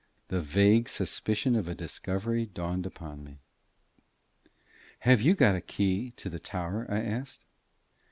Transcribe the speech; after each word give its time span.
The 0.29 0.41
vague 0.41 0.89
suspicion 0.89 1.55
of 1.55 1.67
a 1.67 1.75
discovery 1.75 2.47
dawned 2.47 2.87
upon 2.87 3.23
me. 3.23 3.37
"Have 5.01 5.21
you 5.21 5.35
got 5.35 5.51
the 5.51 5.61
key 5.61 6.11
of 6.25 6.31
the 6.31 6.39
tower?" 6.39 6.87
I 6.89 6.99
asked. 7.01 7.45